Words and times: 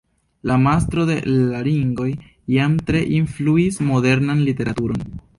La 0.51 0.55
Mastro 0.61 1.03
de 1.09 1.17
l' 1.31 1.59
Ringoj 1.67 2.07
jam 2.53 2.77
tre 2.87 3.01
influis 3.17 3.77
modernan 3.91 4.41
literaturon. 4.49 5.05